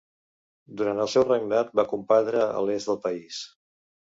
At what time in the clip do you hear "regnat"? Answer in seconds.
1.27-1.69